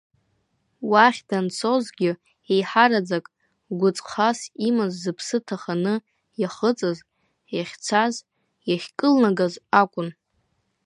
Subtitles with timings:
[0.91, 2.11] Уахь данцозгьы
[2.53, 3.25] еиҳараӡак
[3.79, 5.95] гәыҵхас имаз зыԥсы ҭаханы
[6.41, 6.97] иахыҵыз,
[7.55, 8.15] иахьцаз,
[8.69, 10.09] иахькылнагаз акәын.